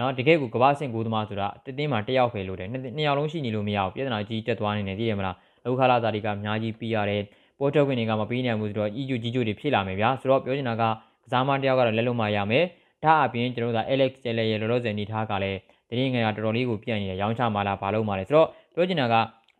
[0.00, 7.22] နော်တကယ်ကိုကဘာဆင့်ကိုသမားဆိုတာတတင်းမှာတယောက်ပဲလို့တယ်နှစ်ယောက်လုံးရှိနေလို့မရဘူးပြဿနာကြီးတက်သွားနေတယ်သိရမလားလောက်ခလာသားတွေကအများကြီးပြီးရတယ်
[7.58, 10.82] ပေါ်ထုတ်ခွင့်တွေကမပြီးနိုင်ဘူးဆိုတော့အီဂျူကြီးဂျူတွေဖြစ်လာမယ်ဗျာဆိုတော့ပြောချင်တာက
[11.24, 12.64] ကစားမတယောက်ကတော့လက်လုံးမရမယ်
[13.04, 15.58] ဒါအပြင်ကျွန်တော်တို့က Alex Taylor ရဲ့လောလောဆယ်နေထားကလည်း
[15.92, 19.14] တရင်ငယ်ကတော်တော်လေးကိုပြန့်နေတယ်ရောင်းချမှလားဘာလို့မှလဲဆိုတော့ပြောချင်တာက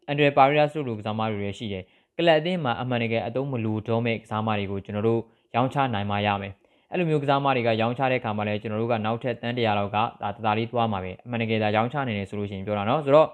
[0.09, 1.85] အန်ဒရယ်ပါရီယာစ်တို့လိုကစားမတွေရှိတယ်
[2.17, 5.21] ကလပ်အသင်းမှာအမှန်တကယ်အသုံးမလူတော့မဲ့ကစားမတွေကိုကျွန်တော်တို့
[5.55, 6.53] ရောင်းချနိုင်မှရမယ်
[6.91, 13.29] အဲ့လိုမျိုးကစားမတွေကရောင်းချတဲ့ခါမှာလည်းကျွန်တော်တို့ကနောက်ထပ်တန်းတရာလောက်ကဒါတသားလေးသွားမှာပဲအမှန်တကယ်ဒါရောင်းချနေတယ်ဆိုလို့ရှိရင်ပြောတာနော်ဆိုတော့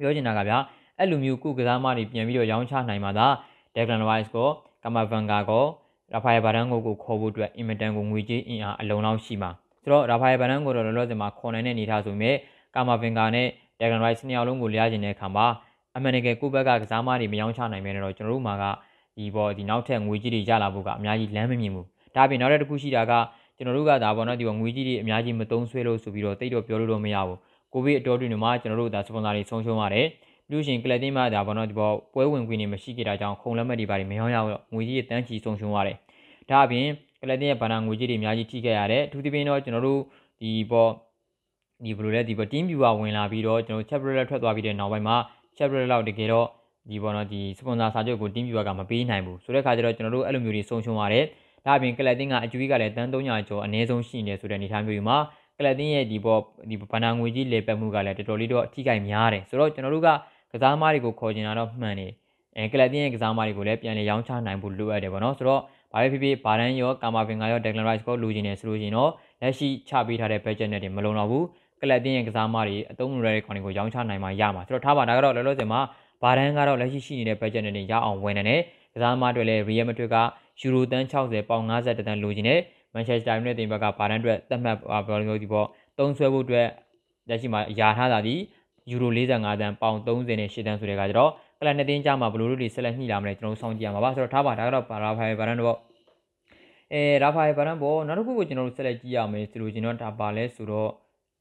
[0.00, 0.58] ပြောချင်တာကဗျာ
[0.98, 3.26] အဲ့လိုမျိုးကုကစားမတွေပြန်ပြီးတော့ရောင်းချနိုင်မှာဒါ
[3.74, 4.48] Declan Rice ကို
[4.82, 5.64] ကမာဗန်ဂါကို
[6.12, 9.50] ရာဖာယယ်ဘာဒန်ကိုကိုခေါ်ဖို့အတွက်အင်မတန်ကိုငွေကြေးအင်အားအလုံးလောက်ရှိမှာ
[9.88, 12.36] ဆိုတော့ရာဖာယယ်ဘာဒန်ကိုတော့လောလောဆယ်မှာခေါ်နိုင်တဲ့အနေထားဆိုပေမဲ့
[12.74, 13.46] ကာမာဗင်ဂါနဲ့
[13.80, 15.46] Declan Rice နှစ်ယောက်လုံးကိုလျားကျင်တဲ့အခါမှာ
[15.96, 18.64] အမှန်တကယ်ကိုဘက်ကကစားမတွေမယောင်းချနိုင်မဲတော့ကျွန်တော်တို့မှာက
[19.16, 23.12] ဒီပေါ်ဒီနောက်ထပ်ငွေကြီးတွေရလာဖို့ကအများကြီးလမ်းမမြင်ဘူးဒါပြင်နောက်တစ်ခုရှိတာက
[23.56, 27.38] ကျွန်တော်တို့ကဒါပေါ့နော်ဒီပေါ်ငွေကြီးတွေအများကြီးမသုံးဆွဲလို့ဆိုပြီးတော့တိတ်တော့ပြောလို့တော့မရဘူး
[27.72, 30.06] ကိုဗစ်အတော်တွင်မှာကျွန်တော်တို့ဒါစပွန်ဆာတွေဆုံးရှုံးရတယ်
[30.48, 35.96] ပြီးလို့ရှိရင်ကလပ်တင်းမှာဒါပေါ့နော်ဒီပေါ်ပွဲဝင်ခွင့်တွေမရှိကြတာကြောင့်ခုံလက်မှတ်တွေပါတယ်မရောရတော့ငွေကြီးတွေတန်းချီဆုံးရှုံးရတယ်
[36.50, 36.86] ဒါအပြင်
[37.20, 40.00] ကလပ်တင်းရဲ့ဘာနာငွေကြီးတွေအများကြီးထိခဲ့ရတယ်အထူးသဖြင့်တော့ကျွန်တော်တို့
[40.40, 40.90] ဒီပေါ်
[41.84, 45.16] ဒီဘယ်လိုလဲဒီပေါ် team viewer ဝင်လာပြီးတော့ကျွန်တော် chapter ထွက်သွားပြီးတဲ့နောက်ပိုင်းမှာ
[45.56, 46.46] chapter လောက်တကယ်တော့
[46.90, 51.24] ဒီပေါ်တော့ဒီ sponsor စာချုပ်ကို team viewer ကမပေးနိုင်ဘူးဆိုတဲ့အခါကျတော့ကျွန်တော်တို့အဲ့လိုမျိုးတွေဆုံးရှုံးရတယ်
[51.64, 55.18] ဒါအပြင်ကလပ်တင်းကအကျွေးကလည်းတန်း300ကျော်အနည်းဆုံးရှိနေဆိုတဲ့အနေအထားမျိုးတွေမှာ
[55.58, 60.08] ကလပ်တင်းရဲ့ဒီပေါ်ဒီဗန္နာငွေကြီးလေပတ်မှုကလည်းတော်တော်လေးတော့အထိကိုက်များတယ်ဆိုတော့ကျွန်တော်တို့က
[60.52, 62.12] ကစားသမားတွေကိုခေါ်ကျင်တာတော့မှန်တယ်
[62.56, 69.10] အဲကလပ်တင်းရဲ့ကစားသမားတွေကိုလည်းပြန်လည်ရောင်းချနိုင်ဖို့လိုအပ်တယ်ပေါ့နော်ဆိုတော့ ဘာပဲဖြစ်ဖြစ်ဘာဒန်ရောကာမာဖင်ဂါရောဒက်ဂလန်ရိုက်စ်ကိုလိုချင်တယ်ဆိုလို့ရှိရင်တော့
[69.42, 71.44] လက်ရှိချပေးထားတဲ့ budget နဲ့တွေမလုံတော့ဘူး
[71.80, 75.80] ကလပ်တင်းရဲ့ကစားသမားတွေအသုံးလိုတဲ့ကောင်တွေကိုရောင်းချနိုင်မှရမှာဆိုတော့ထားပါဒါကတော့လောလောဆယ်မှာ
[76.22, 78.60] ဘာဒန်ကတော့လက်ရှိရှိနေတဲ့ budget နဲ့ရအောင်ဝင်နေတယ်
[78.94, 80.16] ကစားသမားတွေလည်း Real Madrid က
[80.60, 82.60] ယူရိုတန်း60ပေါင်50တန်းလိုချင်တယ်
[82.94, 84.76] မန်ချက်စတာယူနိုက်တက်ဘက်ကဘာဒန်အတွက်သတ်မှတ်
[85.08, 85.66] ဘောလုံးဒီပေါ့
[85.98, 86.68] သုံးဆွဲဖို့အတွက်
[87.28, 88.34] လက်ရှိမှာယာထားတာဒီ
[88.90, 95.78] ယူရို45တန်းပေါင်30နဲ့8တန်းဆိုတဲ့ကကြတော့ ကလပ်နှစ်တင်းကြမှာဘလို့လို့တွေဆက်လက်ညှိလာမလဲကျွန်တော်စောင့်ကြည့်ရမှာပါဆိုတော့ထားပါဒါကတော့ရာဖာယယ်ဘာဒန်တော့
[96.92, 100.90] အဲရာဖာယယ်ဘာဒန်ပေါ့နောက်တစ်ခုကိုကျွန်တော်တို့ဆက်လက်ကြည့်ရမယ်ဆိုလို့ကျွန်တော်ဒါပါလဲဆိုတော့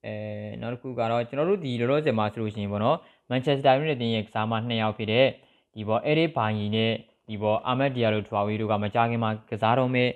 [0.05, 0.15] အဲ
[0.61, 2.97] နောက်တစ်ခုကတော့ကျွန်တော်တို့ဒီလောလောဆယ်မှာဆိုလို့ရှိရင်ပေါ့နော်
[3.29, 5.27] မန်ချက်စတာယူနိုက်တက်ရဲ့ကစားမ2ယောက်ဖြစ်တဲ့
[5.73, 6.91] ဒီပေါ့အဲရီဘာယီနဲ့
[7.29, 10.09] ဒီပေါ်အာမက်ဒီယာလိုထွာဝီတို့ကမကြခင်မှာကစားတော့မဲ့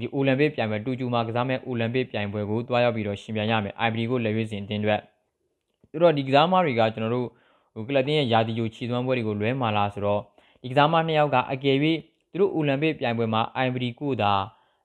[0.00, 5.00] ဒီအိုလံပစ်ပြိုင်ပွဲတူကျူမှာကစားမဲ့အိုလံပစ်ပြိုင်ပွဲကိုတွားရောက်ပြီးတော့ရှင်ပြိုင်ရမယ် IBD ကိုလက်ရွေးစင်တင်အတွက်
[5.90, 7.28] သူတို့ဒီကစားမတွေကကျွန်တော်တို့
[7.76, 10.20] ဟဟိုကလပ်တင်းရဲ့ယာတီယိုခြေသွမ်းပွဲတွေကိုလွဲမာလားဆိုတော့
[10.62, 11.76] ဒီကစားမနှစ်ယောက်ကအကယ်၍
[12.30, 14.32] သူတို့အိုလံပစ်ပြိုင်ပွဲမှာအိုင်ဗရီကိုသာ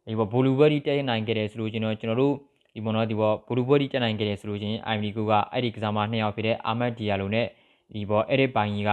[0.08, 2.36] ဒီဘောဘိုလူဘရီတက်နိုင်ခဲ့တယ်ဆိုလို့ကျွန်တော်ကျွန်တော်တို့
[2.74, 7.48] ဒီဘောနော်ဒီဘောဘိုလူဘရီတက်နိုင်ခဲ့တယ်ဆိုလို့ချင်းအိုင်ဗရီကိုကအဲ့ဒီကစားမနှစ်ယောက်ဖြစ်တဲ့အာမတ်ဒီယာလိုနဲ့
[7.94, 8.92] ဒီဘောအဲ့ဒီပိုင်ကြီးက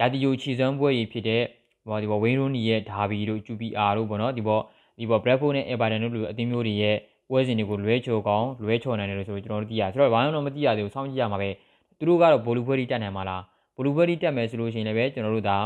[0.00, 1.42] ယာတီယိုခြေသွမ်းပွဲကြီးဖြစ်တဲ့
[1.88, 4.60] ဘောဒီဘောဝင်းရိုနီရဲ့ဒါဘီတို့ QPR တို့ဘောနော်ဒီဘော
[4.98, 6.96] ဒီဘော Bradford နဲ့ Everton တို့လိုအသင်းမျိုးတွေရဲ့
[7.30, 11.50] ပွဲစဉ်တွေကိုလွဲချော်ကောင်းလွဲချော်နိုင်တယ်လို့ဆိုကျွန်တော်တို့သိရဆိုတော့ဘာမှတော့မသိရသေးဘူးစောင့်ကြည့်ရမှာပဲ
[11.98, 13.42] သူတို့ကတော့ဘိုလူဘွဲတီတက်နိုင်မှာလား
[13.76, 15.58] ဘိုလူဘွဲတီတက်မယ်ဆိုလို့ရှိရင်လည်းပဲကျွန်တော်တို့ဒါ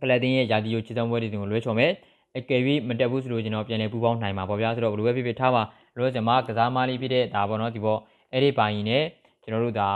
[0.00, 1.92] ကလပ်တင်းရဲ့ယာတီယိုချစ်ဆောင်ပွဲတွေကိုလွဲချော်မယ်
[2.38, 5.62] အကယ်၍မတက်ဘူးဆိုလို့ကျွန်တော်ပြန်လည်ပူပေါင်းနိုင်မှာပေါ့ဗျာဆိုတော့ဘယ်လိုပဲဖြစ်ဖြစ်ထားပါ
[5.96, 7.98] လောစင်မှာကစားမလေးဖြစ်တဲ့ဒါပေါ့နော်ဒီပေါ့
[8.32, 9.04] အဲ့ဒီပိုင်းနဲ့
[9.42, 9.90] ကျွန်တော်တို့ဒါ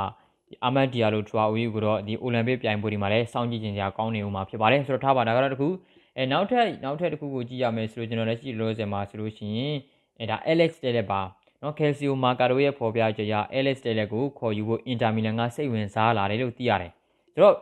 [0.65, 5.69] အာမတ်ဒီယာလိုထရဝီကိုတော့ဒီအိုလံပစ်ပြိုင်ပွဲဒီမှာလည်းစောင့်ကြည့်ခြင်းစရာကောင်းနေဦးမှာဖြစ်ပါတယ်ဆိုတော့ထားပါဒါကတော့တခု
[6.17, 9.75] အဲနောက်ထပ်နောက်ထပ်တစ်ခုကိုကြည့်ရမယ်ဆိုလို့ကျွန်တော်လည်းကြည့်လို့စင်မှာဆိုလို့ရှိရင်
[10.21, 11.21] အဲဒါ Alex တဲ့လက်ပါ
[11.63, 16.93] နော်ကယ်လ်ဆီယိုမာကာရိုရဲ့ဖော်ပြချက်အရအဲလက်စ်တဲလက်ကိုခေါ်ယူဖို့အင်တာမီလန်ကစိတ်ဝင်စားလာတယ်လို့သိရတယ်။
[17.33, 17.57] ဆိုတော့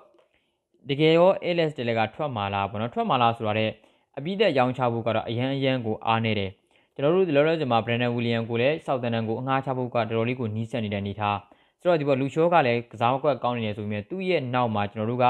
[0.89, 3.71] တကယ်ရောအဲလက်စ်တဲလက်ကထွက်မှာလားပေါ့နော်ထွက်မှာလားဆိုတာတဲ့
[4.19, 6.51] အပြီးသက်ရောင်းချဖို့ကတော့အရန်အရန်ကိုအားနေတယ်။
[6.95, 11.37] ကျွန်တော်တို့ဒီလောလောဆယ်မှာဘရန်ဒန်ဝီလျံကိုလည်းစောက်တန်တန်ကိုအငှားချဖို့ကတော်တော်လေးကိုနီးစပ်နေတဲ့အနေထား။
[11.81, 15.27] ဆိုတော့ဒီပေါ်လူရှိုးကလည်းကစားမကွက်ကောင်းနေတယ်ဆိုပေမဲ့သူ့ရဲ့နောက်မှာကျွန်တော်တို့က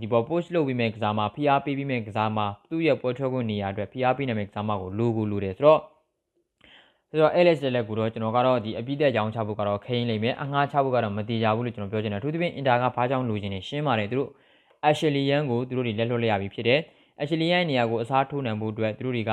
[0.00, 5.80] ဒီပေါ် post လုပ်ပြီးမဲ့ကစားမှာဖိအားပေးပြီးမဲ့ကစားမှာသူ့ရဲ့ပွဲထွက်ခွင့်နေရာအတွက်ဖိအားပေးနေမဲ့ကစားမှာကိုလိုကိုလိုတယ်ဆိုတော့
[7.10, 14.30] ဆိုတော့ LS လက်ကိုတော့ကျွန်တော်ကတော့ဒီအပိသက်ကြောင်းချဖို့ကတော့ခိန်းလိမ့်မယ်အငှားချဖို့ကတော့မတေချာဘူးလို့ကျွန်တော်ပြောချင်တယ်အထူးသဖြင့်အင်တာကဘာကြောင့်လိုချင်နေရှင်းပါတယ်သူတို့
[14.88, 16.80] Ashley Young ကိုသူတို့တွေလက်လွတ်လိုက်ရပြီဖြစ်တယ်
[17.20, 19.32] Ashley Young နေရာကိုအစားထိုးနိုင်ဖို့အတွက်သူတို့တွေက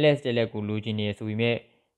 [0.00, 1.56] LS လက်ကိုလိုချင်နေဆိုပေမဲ့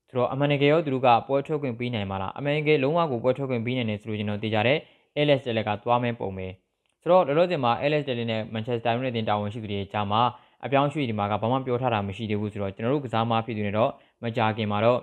[0.09, 4.79] ဆိုတော့အမှန်တကယ်ရောသူတို့ကပွဲထွက်ခွင့်ပေးနိုင်မှာလားအမှန်တကယ်လုံးဝကိုပွဲထွက်ခွင့်ပေးနိုင်တယ်ဆိုလို့ကျွန်တော်သိကြတယ်
[5.27, 6.47] LS လက်ကသွားမဲပုံပဲ
[7.03, 10.21] ဆိုတော့လောလောဆယ်မှာ LS လက်နဲ့ Manchester United တင်တာဝန်ရှိသူတွေကြားမှာ
[10.65, 13.91] အပြောင်းရွှေ့ဒီမှာကဘာမှပြောထားတာမရှိသေးဘူးဆိုတော့ကျွန်တော်တို့ကစားမဖြစ်သူတွေတော့
[14.23, 15.01] မကြခင်မှာတော့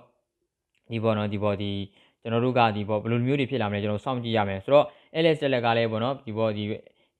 [0.91, 1.71] ဒီဘောနော်ဒီဘောဒီ
[2.21, 4.85] ကျွန်တော်တို့ကဒီဘောဘယ်လိုမျိုးတွေဖြစ်လာမလဲကျွန်တော်စောင့်ကြည့်ရမယ်ဆိုတော့
[5.23, 6.63] LS လက်ကလည်းဘောနော်ဒီဘောဒီ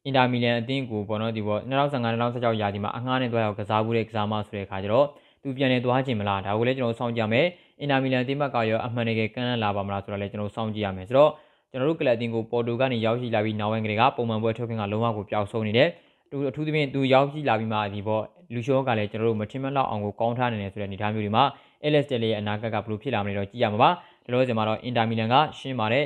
[0.06, 5.06] အင်တာမီလန်အသင်းကိုဘောနော်ဒီဘော2015-2016ရာသီမှာအငှားနဲ့တွားရောက်ကစားမှုတဲ့ကစားမဆိုတဲ့အခါကျတော့
[5.42, 7.46] သူပြန်နေသွားခြင်းမလားဒါကိုလည်းကျွန်တော်စောင့်ကြည့်ရမယ်
[7.80, 11.32] အင်တာမီလန်အသင်းဘက်ကရောအမှန်တကယ်ကမ်းလှမ်းလာပါမလားဆိုတာလည်းကျွန်တော်စောင့်ကြည့်ရမယ်ဆိုတော့
[11.72, 15.90] ကျွန်တော်တို့ကလပ်အသင်းကိုပေါ်တိုကနေရောက်ရှိလာပြီးနောက်ပိုင်းကလေးကပုံမှန်ပွဲထုတ်ခင်ကလုံးဝကိုပျောက်ဆုံးနေတယ်
[16.32, 18.20] သူအထူးသဖြင့်သူရောက်ရှိလာပြီးမှဒီဘော
[18.54, 21.44] လူရှိုးကလည်းကျွန်တော်တို့မထင်မှတ်လောက်အောင်ကိုကောင်းထားနေတယ်ဆိုတဲ့အနေအထားမျိုးတွေမှာ
[21.92, 23.90] LS တယ်လေးရဲ့အနာဂတ်ကဘယ်လိုဖြစ်လာမလဲတော့ကြည့်ရမှာပါ
[24.24, 26.06] ဒီလိုစင်မှာတော့အင်တာမီလန်ကရှင်းပါတယ်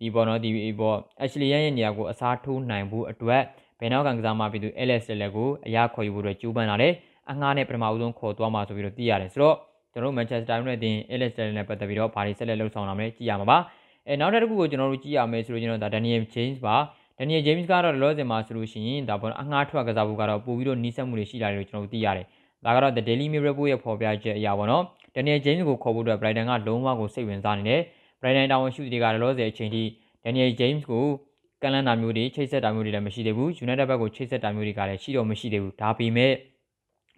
[0.00, 0.50] ဒီဘောနော်ဒီ
[0.80, 3.42] ဘော Ashley ရဲ့နေရာကိုအစားထိုးနိုင်ဖို့အတွက်
[3.80, 6.92] ဘယ်နောက်ကကစားမှပြည်သူ LS လက်ကိုအရာခေါ်ယူဖို့အတွက်ကြိုးပမ်းလာတယ်
[7.30, 9.56] အငှားနဲ့ပထမဦးဆုံးခေါ်သွားမှာဆိုပြီးတော့သိရတယ်ဆိုတော့
[9.92, 13.58] ကျွန်တော်တို့ Manchester United တင် LS နဲ့ပတ်သက်ပြီးတော့ဘာတွေဆက်လက်လှုပ်ဆောင်လာမလဲကြည့်ရမှာပါ
[14.06, 16.76] အဲနောက်တစ်ခုကိုကျွန်တော်တို့ကြည့်ရမယ်ဆိုလို့ကျွန်တော်ဒါ Daniel James ပါ
[17.18, 22.26] Daniel James ကတော့လောဆယ်မှာဆိုလို့ရှိရင်ဒါပေါ်အငှားထွက်ကစားဖို့ကတော့ပို့ပြီးတော့နီးစပ်မှုတွေရှိလာတယ်လို့ကျွန်တော်တို့သိရတယ်
[22.64, 24.82] ဒါကတော့ The Daily Mirror ရဲ့ဖော်ပြချက်အရာပေါ့နော်
[25.16, 27.80] Daniel James ကိုခေါ်ဖို့အတွက် Brighton ကလုံးဝကိုစိတ်ဝင်စားနေတယ်
[28.20, 29.82] Brighton တာဝန်ရှိသူတွေကလောဆယ်အချိန်ထိ
[30.24, 31.06] Daniel James ကို
[31.62, 36.32] ကန်လန်တာမျိုးတွေချိတ်ဆက်တာမျိုးတွေလည်းမရှိသေးဘူး United ဘက်ကိုချိတ်ဆက်တာမျိုးတွေကလည်းရှိတော့မရှိသေးဘူးဒါပေမဲ့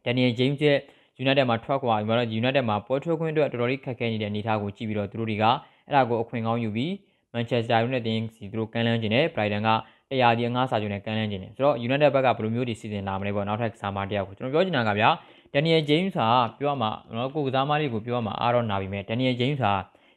[0.04, 0.78] Daniel James ရဲ့
[1.22, 5.44] United မှာထွက်ခွာပြီးတော့ United မှာပွဲထွက်ခွင့်အတွက်တော်တော်လေးခက်ခဲနေတဲ့အနေအထားကိုကြည့်ပြီးတော့သူတို့တွေက
[5.86, 6.90] အဲ့ဒါကိုအခွင့်ကောင်းယူပြီး
[7.34, 9.68] Manchester United တင်းစီသူတို့ကန်လန်းကျင်တယ် Brighton က
[10.10, 15.08] တရားဒီအငှားစာချုပ်နဲ့ကန်လန်းကျင်တယ်ဆိုတော့ United ဘက်ကဘယ်လိုမျိုးတွေစီစဉ်လာမလဲပေါ့နောက်ထပ်ကစားမတရားကိုကျွန်တော်ပြောချင်တာကဗျာ
[15.54, 19.72] Daniel James ဟာပြောရမှာနော်ကိုကစားမလေးကိုပြောရမှာအားတော့နာပြီမဲ့ Daniel James ဟာ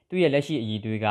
[0.10, 1.08] သူ့ရဲ့လက်ရှိအည်တွေက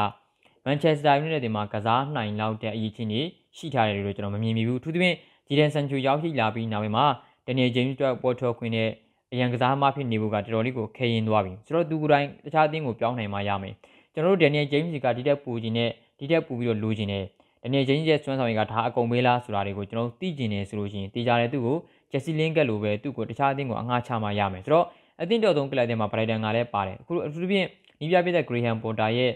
[0.66, 3.22] Manchester United တင်မှာကစားနိုင်လောက်တဲ့အည်ချင်းတွေ
[3.56, 5.16] ရှိထားတယ်လို့ကျွန်တော်မမြင်မိဘူးအထူးသဖြင့်
[5.48, 7.06] Jadon Sancho ရောက်ရှိလာပြီးနောက်ပိုင်းမှာ
[7.46, 8.88] Daniel James အတွက်ပေါ်ထွက်ခွင့်နဲ့
[9.32, 13.74] အရန်ကစားမဖြစ်နေဖို့ကတော်တော်လေးကိုခဲရင်သွားပြီဆိုတော့သူကိုယ်တိုင်တခြားအသင်းကိုပြောင်းနိုင်မှရမယ်
[14.14, 17.24] ကျွန်တော်တို့ Daniel James ကဒီတက်ပူခြင်းနဲ့ဒီတက်ပူပြီးတော့လိုချင်တယ်
[17.62, 21.76] Daniel James ရဲ့စွမ်းဆောင်ရည်ကဒါအကုန်ပေးလားဆိုတာတွေကိုကျွန်တော်သိကျင်နေဆိုလို့ရှိရင်တေချာတဲ့သူ့ကို
[22.12, 24.86] Jesse Lingard လိုပဲသူ့ကိုတခြားအသင်းကိုအငှားချမှရမယ်ဆိုတော့
[25.22, 27.66] အသင်းတော်သုံးကလပ်တဲ့မှာ Brighton ကလည်းပါတယ်အခုအထူးသဖြင့်
[28.00, 29.32] နီးပြပြတဲ့ Graham Potter ရဲ့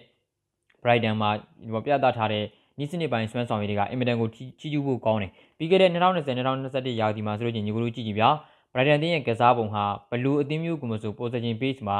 [0.82, 1.30] Brighton မှာ
[1.64, 2.44] ဒီပြသထားတဲ့
[2.78, 8.30] နီးစနစ်ပိုင်းစွမ်းဆောင်ရည်တွေကအင်မတန်ကိုကြီးကျူးဖို့ကောင်းတယ်ပြီးခဲ့တဲ့2020-2021ရာသီမှာဆိုလို့ချင်းညီကိုလိုကြည့်ကြည့်ဗျာ
[8.72, 11.98] Brighton တင်းရဲ့ကစားပုံဟာဘလူးအသင်းမျိုးကမဆို possession base မှာ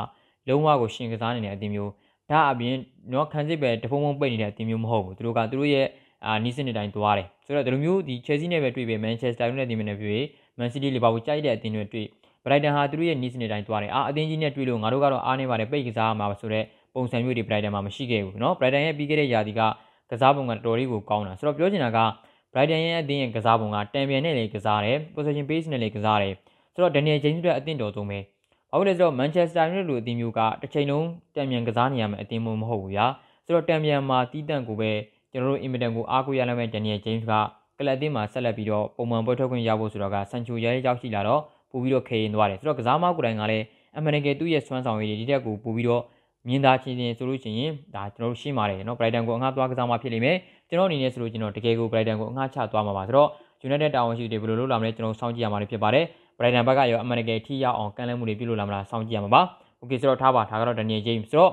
[0.48, 1.90] လုံးဝကိုရှင်ကစားနေတဲ့အသင်းမျိုး
[2.30, 2.74] ဒါအပြင်
[3.12, 5.86] တော့ခံစစ်ပဲတဖုံဖုံပိတ်နေတဲ့အသင်းမျိုးမဟုတ်ဘူးသူတို့ကသူတို့ရဲ့
[6.26, 10.22] အာနီးစနစ်တိုင်းသွားတယ်ဆိုတော့ဒီလိုမျိုးဒီ Chelsea နဲ့ပဲတွေ့ပဲ Manchester United တင်းနဲ့တွေ့
[10.57, 12.07] Man City Liverpool ကြိုက်တဲ့အသင်းတွေတွေ့
[12.43, 19.61] Brighton ဟာသူတို့ရဲ့နီးစနစ်တိုင်းသွားတယ်အာအသင်းကြီးနဲ့တွေ့လို့ငါတို့ကတော့အားနေပါတယ်ပိတ်ကစားမှာဆိုတော့ပုံစံမျိုးတွေ Brighton မှာမရှိခဲ့ဘူးเนาะ Brighton ရဲ့ပြီးခဲ့တဲ့ရာသီက
[20.11, 21.99] ကစားပုံကတော်တော်လေးကိုကောင်းတာဆိုတော့ပြောချင်တာက
[22.53, 26.33] Brighton ရဲ့အသင်းရဲ့ကစားပုံကတံပြန်နဲ့လည်းကစားတယ် possession base နဲ့လည်းကစားတယ်
[26.73, 28.19] ဆိုတော့ Daniel James တို့အသင်းတော်သုံးပဲ
[28.69, 33.05] ဘာလို့လဲဆိုတော့ Manchester United လိုအသင်းမျိုးကတစ်ချိန်လုံးတံပြန်ကစားနေရမယ့်အသင်းမျိုးမဟုတ်ဘူးညာ
[33.45, 34.91] ဆိုတော့တံပြန်မှာတီးတန့်ကိုပဲ
[35.31, 37.33] ကျွန်တော်တို့ Inter ကိုအားကိုးရနိုင်မဲ့ Daniel James က
[37.78, 43.64] ကလပ်အသင်းမှာဆက်လက်ပြီးတော့ပုံမှန်ပွဲထွက်ခွင့်ရဖို့ဆိုတော့ကဆန်ချိုရဲရောက်ရှိလာတော့ပို့ပြီးတော့ခေရင်သွားတယ်ဆိုတော့ကစားမကိုယ်တိုင်ကလည်း
[43.96, 46.02] အမှန်တကယ်သူ့ရဲ့စွမ်းဆောင်ရည်ဒီတက်ကိုပို့ပြီးတော့
[46.48, 50.36] မြင်သာချင်းချင်းဆိုလို့ရှိရင်ဒါကျွန်တော်တို့ရှင်းပါတယ်နော် Brighton ကိုအငှားသွားကစားမှဖြစ်လိမ့်မယ်
[50.68, 53.28] ကျွန်တော်အနေနဲ့ဆိုလို့ကျွန်တော်တကယ်ကို Brighton ကိုအငှားချသွားမှာပါဆိုတော့
[53.66, 56.04] United တာဝန်ရှိတွေဘယ်လိုလုပ်လာမလဲကျွန်တော်စောင့်ကြည့်ရမှာဖြစ်ပါတယ်
[56.38, 59.42] Brighton ဘက်ကရောအမှန်တကယ်ထိရောက်အောင်ကန့်လန့်မှုတွေပြုလုပ်လာမလားစောင့်ကြည့်ရမှာပါ
[59.82, 61.52] Okay ဆိုတော့ထားပါဒါကတော့ Daniel James ဆိုတော့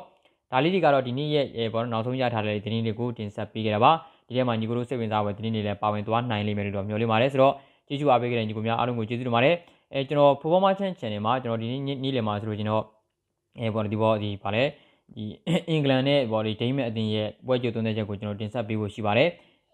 [0.51, 3.91] ဒါလေးတွေကတော့ဒီနေ့ရဲ့ဘောနောက်ဆုံးရထားတဲ့သတင်းတွေကိုတင်ဆက်ပေးခဲ့တာပါ
[4.31, 7.53] ဒီထဲမှာညီကိုတို့စိတ်ဝင်စားဖွယ်သတင်းတွေလည်းပါဝင်သွားနိုင်လိမ့်မယ်လို့တော့မျှော်လင့်ပါတယ်ဆိုတော့
[7.87, 9.55] ကျေးဇူးအားပေးခဲ့တဲ့ညီကိုများအားလုံးကိုကျေးဇူးတင်ပါတယ်
[9.93, 12.83] အဲကျွန်တော် Performance Channel မှာကျွန်တော်ဒီနေ့နေ့လည်မှာဆိုလို့ကျွန်တော်
[13.59, 14.63] အဲဘောဒီဘောဒီဗာလဲ
[15.15, 15.23] ဒီ
[15.69, 19.29] အင်္ဂလန်နဲ့ဘောဒီဒိန်းမက်အသင်းရဲ့ပွဲကြိုသွင်းတဲ့ချက်ကိုကျွန်တော်တင်ဆက်ပေးဖို့ရှိပါတယ်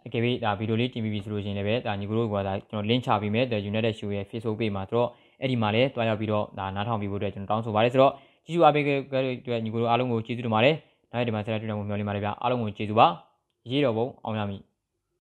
[0.05, 5.09] အကယ်၍ဒါဗီဒီယိုလေးတင်ပြီးပြီဆိုလို့ရှိရင်လည်းပဲဒါညီကိုတို့ကဒါကျွန်တော် link ချပေးမယ် The United Show ရဲ့ Facebook page မှာဆိုတော့
[5.41, 8.13] အဲ့ဒီမှာလည်းတွားရောက်ပြီးတော့ဒါနားထောင်ပြီးဖို့အတွက်ကျွန်တော်တောင်းဆိုပါတယ်ဆိုတော့
[8.45, 10.75] ကျေးဇူးအားပေးခဲ့တဲ့အတွက်ညီကိုတို့အားလုံးကိုကျေးဇူးတင်ပါတယ်
[11.11, 13.07] နောက်ဒီမှာဆက်လက်တွေ့နိုင်မှုမျှော်လင့်ပါတယ်ဗျာအားလုံးကိုကျေးဇူးပါ
[13.69, 14.61] ရေးတော်ပုံအောင်ရမည်